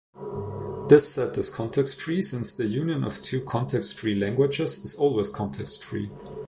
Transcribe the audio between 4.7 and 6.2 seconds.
is always context-free.